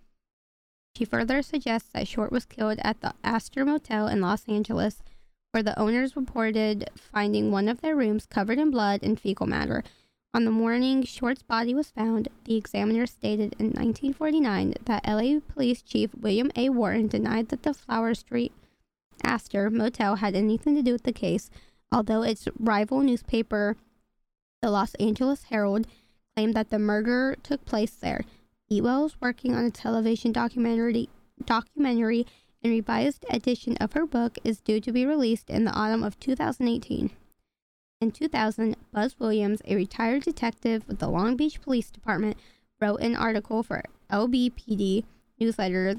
[0.96, 5.04] She further suggests that Short was killed at the Astor Motel in Los Angeles,
[5.52, 9.84] where the owners reported finding one of their rooms covered in blood and fecal matter.
[10.34, 15.82] On the morning Short's body was found, the examiner stated in 1949 that LA Police
[15.82, 16.70] Chief William A.
[16.70, 18.54] Worton denied that the Flower Street
[19.26, 21.50] Astor Motel had anything to do with the case,
[21.92, 23.76] although its rival newspaper,
[24.66, 25.86] the Los Angeles Herald,
[26.36, 28.22] claimed that the murder took place there.
[28.72, 31.08] Eatwell is working on a television documentary,
[31.46, 32.26] documentary
[32.64, 36.20] and revised edition of her book is due to be released in the autumn of
[36.20, 37.12] 2018.
[38.02, 42.36] In 2000, Buzz Williams, a retired detective with the Long Beach Police Department,
[42.82, 45.04] wrote an article for LBPD
[45.40, 45.98] newsletter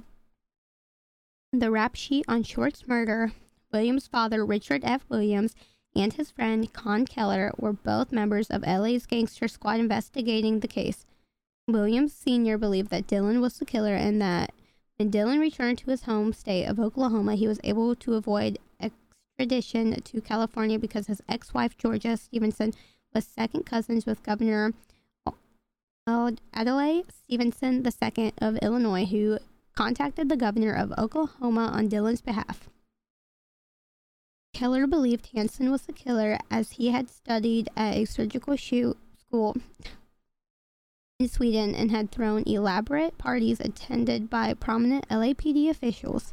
[1.52, 3.30] The Rap Sheet on Short's Murder.
[3.72, 5.04] Williams' father, Richard F.
[5.08, 5.54] Williams,
[5.96, 11.06] and his friend Con Keller were both members of LA's gangster squad investigating the case.
[11.68, 12.58] Williams Sr.
[12.58, 14.52] believed that Dillon was the killer and that
[14.98, 20.00] when Dillon returned to his home state of Oklahoma, he was able to avoid extradition
[20.00, 22.72] to California because his ex wife, Georgia Stevenson,
[23.12, 24.72] was second cousins with Governor
[26.08, 29.38] Adlai Stevenson II of Illinois, who
[29.74, 32.68] contacted the governor of Oklahoma on Dillon's behalf.
[34.56, 39.54] Keller believed Hansen was the killer as he had studied at a surgical school
[41.20, 46.32] in Sweden and had thrown elaborate parties attended by prominent LAPD officials.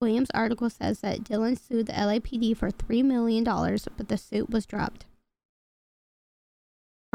[0.00, 4.64] Williams' article says that Dillon sued the LAPD for $3 million, but the suit was
[4.64, 5.04] dropped.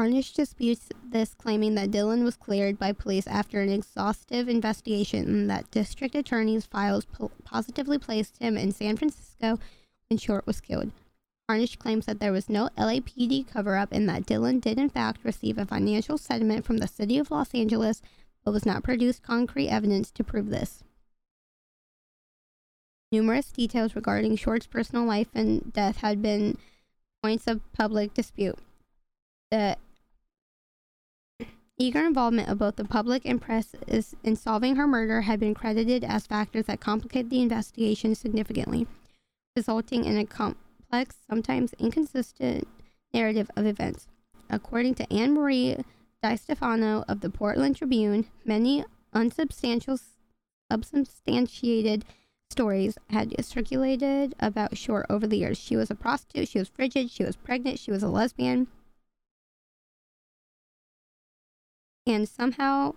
[0.00, 5.50] Harnisch disputes this, claiming that Dillon was cleared by police after an exhaustive investigation and
[5.50, 9.58] that district attorney's files po- positively placed him in San Francisco
[10.14, 10.92] when Short was killed.
[11.50, 15.24] Harnisch claims that there was no LAPD cover up and that Dillon did, in fact,
[15.24, 18.00] receive a financial settlement from the city of Los Angeles,
[18.44, 20.84] but was not produced concrete evidence to prove this.
[23.10, 26.56] Numerous details regarding Short's personal life and death had been
[27.20, 28.58] points of public dispute.
[29.50, 29.76] The
[31.76, 33.74] eager involvement of both the public and press
[34.22, 38.86] in solving her murder had been credited as factors that complicate the investigation significantly,
[39.56, 42.66] resulting in a complex, sometimes inconsistent
[43.12, 44.06] narrative of events.
[44.50, 45.76] According to Anne Marie
[46.22, 49.98] DiStefano of the Portland Tribune, many unsubstantial,
[50.70, 52.04] unsubstantiated
[52.50, 55.58] stories had circulated about Short over the years.
[55.58, 58.68] She was a prostitute, she was frigid, she was pregnant, she was a lesbian.
[62.06, 62.94] And somehow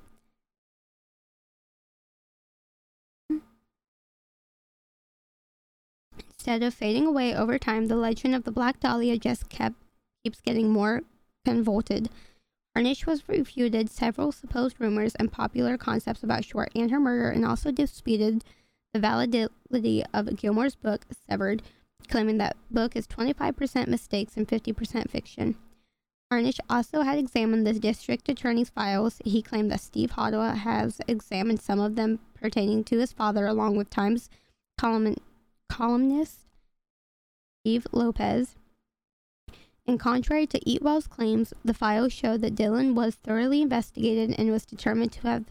[6.37, 9.75] instead of fading away over time, the legend of the Black Dahlia just kept
[10.23, 11.01] keeps getting more
[11.45, 12.09] convoluted.
[12.75, 17.43] Harnisch was refuted several supposed rumors and popular concepts about Short and her murder, and
[17.43, 18.43] also disputed
[18.93, 21.63] the validity of Gilmore's book, Severed,
[22.07, 25.55] claiming that book is 25% mistakes and 50% fiction.
[26.31, 29.19] Harnisch also had examined the district attorney's files.
[29.23, 33.77] He claimed that Steve Hodel has examined some of them pertaining to his father, along
[33.77, 34.29] with Times
[34.77, 35.15] column-
[35.77, 36.39] columnist
[37.61, 38.55] Steve Lopez.
[39.85, 44.65] And contrary to Eatwell's claims, the files show that Dillon was thoroughly investigated and was
[44.65, 45.45] determined to have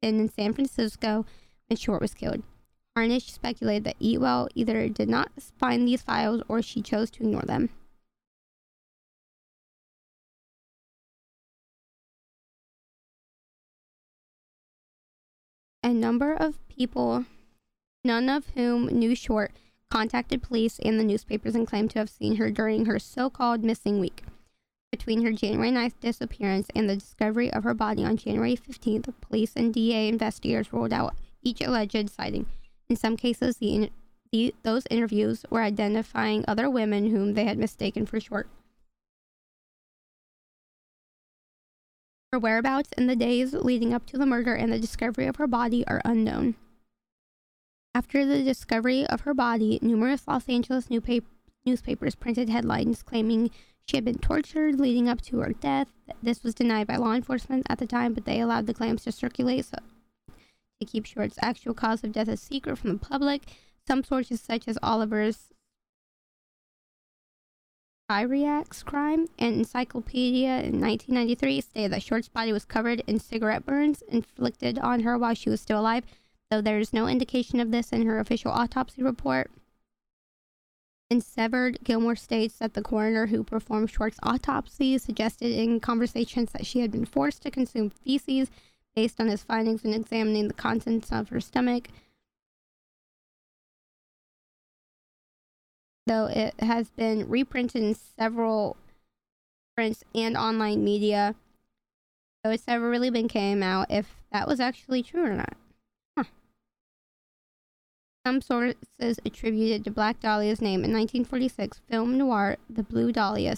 [0.00, 1.26] been in San Francisco
[1.66, 2.44] when Short was killed.
[2.96, 7.42] Harnisch speculated that Eatwell either did not find these files or she chose to ignore
[7.42, 7.68] them.
[15.82, 17.24] A number of people,
[18.04, 19.50] none of whom knew Short,
[19.94, 23.62] contacted police and the newspapers and claimed to have seen her during her so called
[23.62, 24.24] missing week.
[24.90, 29.52] Between her January 9th disappearance and the discovery of her body on January 15th, police
[29.54, 31.14] and DA investigators ruled out
[31.44, 32.46] each alleged sighting.
[32.88, 33.90] In some cases, the,
[34.32, 38.48] the, those interviews were identifying other women whom they had mistaken for Short.
[42.32, 45.46] Her whereabouts in the days leading up to the murder and the discovery of her
[45.46, 46.56] body are unknown.
[47.96, 53.50] After the discovery of her body, numerous Los Angeles newspapers printed headlines claiming
[53.86, 55.92] she had been tortured leading up to her death.
[56.20, 59.12] This was denied by law enforcement at the time, but they allowed the claims to
[59.12, 59.78] circulate so
[60.80, 63.42] to keep Short's actual cause of death a secret from the public.
[63.86, 65.50] Some sources, such as Oliver's
[68.10, 74.02] Cyriax's crime and encyclopedia in 1993, stated that Short's body was covered in cigarette burns
[74.08, 76.04] inflicted on her while she was still alive,
[76.50, 79.50] though there is no indication of this in her official autopsy report.
[81.10, 86.66] In Severed, Gilmore states that the coroner who performed Short's autopsy suggested in conversations that
[86.66, 88.50] she had been forced to consume feces
[88.96, 91.88] based on his findings when examining the contents of her stomach.
[96.06, 98.76] Though it has been reprinted in several
[99.76, 101.34] prints and online media,
[102.44, 105.56] so it's never really been came out if that was actually true or not.
[108.26, 113.56] Some sources attributed to Black Dahlia's name in 1946 film noir The Blue Dahlia,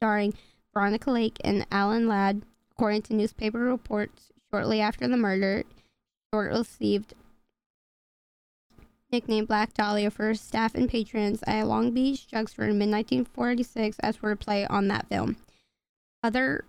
[0.00, 0.34] starring
[0.74, 2.42] Veronica Lake and Alan Ladd.
[2.72, 5.64] According to newspaper reports, shortly after the murder,
[6.32, 7.14] Short received
[9.10, 14.18] nicknamed Black Dahlia for staff and patrons at Long Beach Drugstore in mid 1946 as
[14.18, 15.36] wordplay on that film.
[16.22, 16.64] Other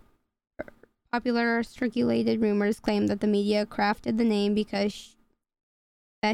[1.12, 5.16] popular circulated rumors claim that the media crafted the name because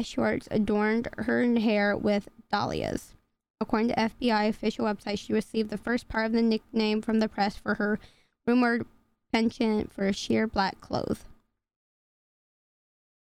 [0.02, 3.14] Short adorned her hair with dahlias.
[3.60, 7.28] According to FBI official website, she received the first part of the nickname from the
[7.28, 7.98] press for her
[8.46, 8.86] rumored
[9.32, 11.24] penchant for sheer black clothes.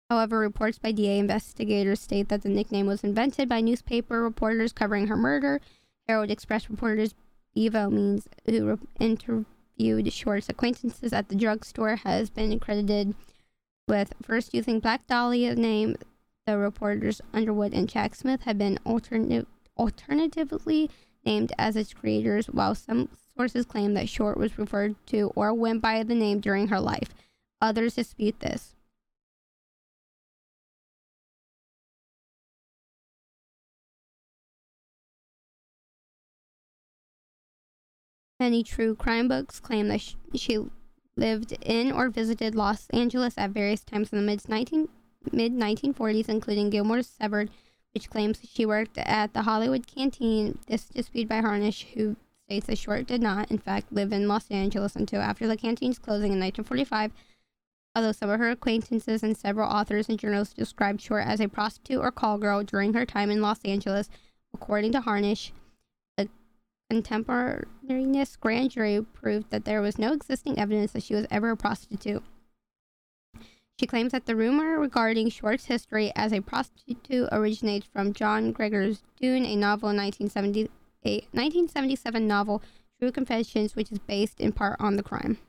[0.09, 5.07] However, reports by DA investigators state that the nickname was invented by newspaper reporters covering
[5.07, 5.61] her murder.
[6.07, 7.13] Herald Express reporters
[7.55, 9.45] Bevo Means, who re- inter-
[9.77, 13.15] viewed Short's acquaintances at the drugstore has been credited
[13.87, 15.95] with first using Black Dahlia's name.
[16.47, 19.45] The reporters Underwood and Jack Smith have been alternative,
[19.77, 20.89] alternatively
[21.23, 25.81] named as its creators, while some sources claim that Short was referred to or went
[25.81, 27.09] by the name during her life.
[27.61, 28.75] Others dispute this.
[38.39, 40.01] Many true crime books claim that
[40.33, 40.57] she
[41.15, 44.89] lived in or visited Los Angeles at various times in the mid 19
[45.31, 47.49] mid 1940s, including Gilmore's Severed,
[47.93, 50.57] which claims she worked at the Hollywood Canteen.
[50.67, 52.15] This disputed by Harnisch, who
[52.45, 55.99] states that Short did not, in fact, live in Los Angeles until after the canteen's
[55.99, 57.11] closing in 1945.
[57.95, 61.99] Although some of her acquaintances and several authors and journalists described Short as a prostitute
[61.99, 64.09] or call girl during her time in Los Angeles,
[64.53, 65.51] according to Harnisch,
[66.17, 66.27] a
[66.89, 71.57] contemporaneous grand jury proved that there was no existing evidence that she was ever a
[71.57, 72.23] prostitute.
[73.81, 78.95] She claims that the rumor regarding Short's history as a prostitute originates from John Gregory
[79.19, 82.61] Dunne's, a novel in 1977 novel,
[82.99, 85.39] True Confessions, which is based in part on the crime.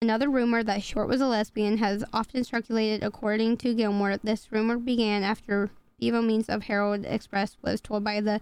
[0.00, 3.04] Another rumor that Short was a lesbian has often circulated.
[3.04, 8.22] According to Gilmore, this rumor began after Bevo Means of Herald Express was told by
[8.22, 8.40] the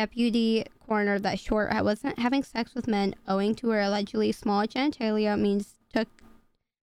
[0.00, 5.38] deputy coroner that Short wasn't having sex with men owing to her allegedly small genitalia.
[5.38, 6.08] Means took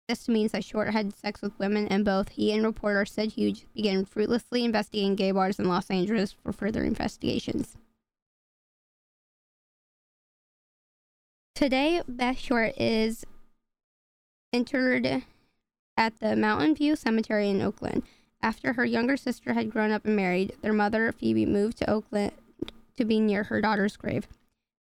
[0.08, 3.66] this means that Short had sex with women, and both he and reporter Sid Hughes
[3.74, 7.76] began fruitlessly investigating gay bars in Los Angeles for further investigations.
[11.54, 13.26] Today, Beth Short is
[14.50, 15.24] interred
[15.96, 18.02] at the Mountain View Cemetery in Oakland.
[18.42, 22.32] After her younger sister had grown up and married, their mother, Phoebe, moved to Oakland
[22.96, 24.26] to be near her daughter's grave.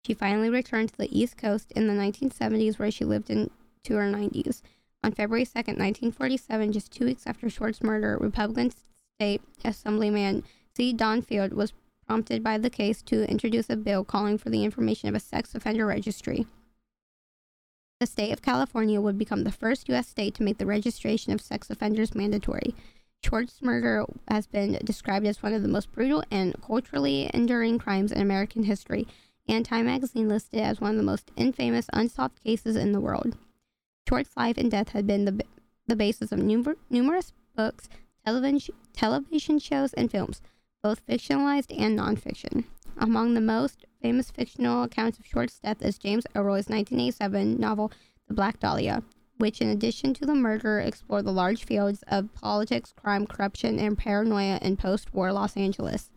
[0.07, 3.51] She finally returned to the East Coast in the 1970s, where she lived into
[3.91, 4.63] her 90s.
[5.05, 8.73] On February 2, 1947, just two weeks after Short's murder, Republican
[9.19, 10.45] State Assemblyman
[10.77, 10.93] C.
[10.93, 11.73] Don Field was
[12.07, 15.55] prompted by the case to introduce a bill calling for the information of a sex
[15.55, 16.47] offender registry
[18.03, 20.09] the state of California would become the first U.S.
[20.09, 22.75] state to make the registration of sex offenders mandatory.
[23.25, 28.13] Short's murder has been described as one of the most brutal and culturally enduring crimes
[28.13, 29.07] in American history,
[29.49, 33.01] and Time magazine listed it as one of the most infamous unsolved cases in the
[33.01, 33.37] world.
[34.09, 35.45] Short's life and death had been the,
[35.87, 37.89] the basis of numer- numerous books,
[38.25, 40.43] television, television shows, and films,
[40.83, 42.65] both fictionalized and nonfiction.
[42.99, 47.93] Among the most famous fictional accounts of Short's death is James Ellroy's 1987 novel
[48.29, 49.03] The Black Dahlia,
[49.43, 53.99] which, in addition to the murder, explored the large fields of politics, crime, corruption, and
[53.99, 56.11] paranoia in post war Los Angeles.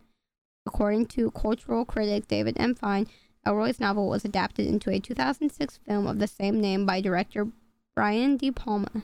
[0.64, 2.76] According to cultural critic David M.
[2.76, 3.08] Fine,
[3.44, 7.48] Ellroy's novel was adapted into a 2006 film of the same name by director
[7.96, 9.02] Brian De Palma.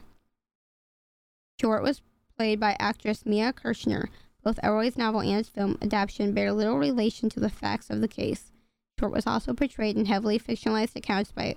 [1.61, 2.01] Short was
[2.37, 4.07] played by actress Mia Kirshner,
[4.45, 8.07] both Ellroy's novel and its film adaptation bear little relation to the facts of the
[8.07, 8.53] case.
[9.01, 11.57] Short was also portrayed in heavily fictionalized accounts by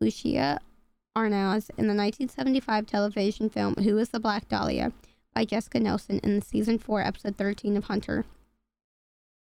[0.00, 0.60] Lucia
[1.18, 4.92] Arnaz in the 1975 television film Who is the Black Dahlia
[5.34, 8.24] by Jessica Nelson in the season 4 episode 13 of Hunter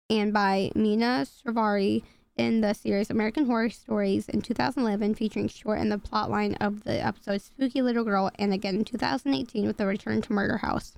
[0.09, 2.03] and by Mina Suvari
[2.35, 7.01] in the series American Horror Stories in 2011, featuring Short in the plotline of the
[7.01, 10.95] episode Spooky Little Girl, and again in 2018 with the Return to Murder House.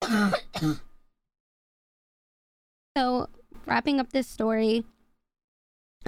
[2.96, 3.28] so,
[3.66, 4.84] wrapping up this story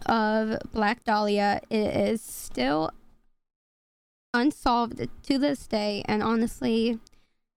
[0.07, 2.91] of Black Dahlia, it is still
[4.33, 6.99] unsolved to this day, and honestly,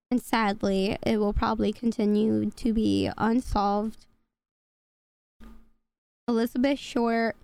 [0.10, 4.06] and sadly, it will probably continue to be unsolved.
[6.28, 7.36] Elizabeth Short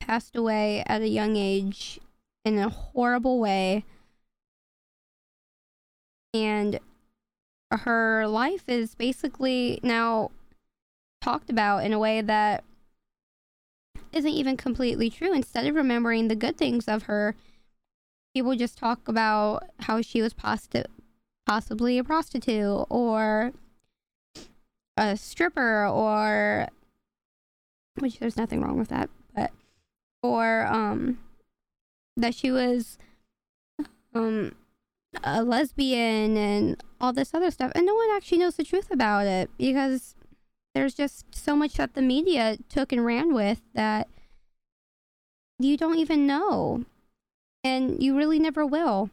[0.00, 2.00] passed away at a young age
[2.44, 3.84] in a horrible way.
[6.32, 6.78] And
[7.70, 10.30] her life is basically now
[11.20, 12.62] talked about in a way that
[14.16, 15.32] isn't even completely true.
[15.32, 17.36] Instead of remembering the good things of her,
[18.34, 20.90] people just talk about how she was posit-
[21.46, 23.52] possibly a prostitute or
[24.96, 26.68] a stripper or
[27.98, 29.52] which there's nothing wrong with that, but
[30.22, 31.18] or um
[32.16, 32.98] that she was
[34.14, 34.52] um
[35.22, 39.26] a lesbian and all this other stuff and no one actually knows the truth about
[39.26, 40.15] it because
[40.76, 44.08] there's just so much that the media took and ran with that
[45.58, 46.84] you don't even know
[47.64, 49.08] and you really never will.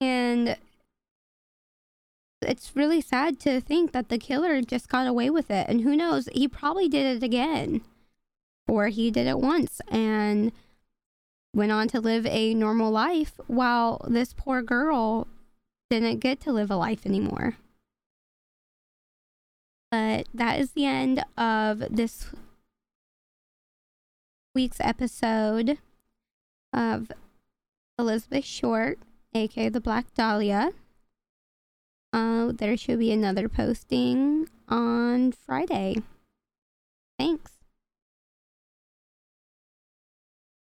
[0.00, 0.56] And
[2.40, 5.68] it's really sad to think that the killer just got away with it.
[5.68, 7.82] And who knows, he probably did it again.
[8.66, 10.50] Or he did it once and
[11.54, 15.28] went on to live a normal life while this poor girl
[15.90, 17.56] didn't get to live a life anymore.
[19.92, 22.30] But that is the end of this
[24.54, 25.76] week's episode
[26.72, 27.12] of
[27.98, 28.98] Elizabeth Short,
[29.34, 30.72] aka the Black Dahlia.
[32.10, 35.96] Uh, there should be another posting on Friday.
[37.18, 37.51] Thanks.